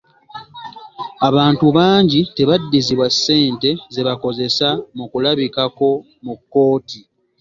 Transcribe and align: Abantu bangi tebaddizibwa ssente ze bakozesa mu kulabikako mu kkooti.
Abantu 1.27 1.65
bangi 1.77 2.19
tebaddizibwa 2.35 3.07
ssente 3.15 3.69
ze 3.93 4.01
bakozesa 4.07 4.67
mu 4.97 5.05
kulabikako 5.11 5.87
mu 6.25 6.33
kkooti. 6.39 6.99